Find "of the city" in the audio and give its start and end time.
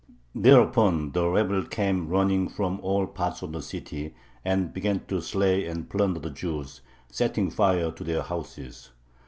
3.43-4.15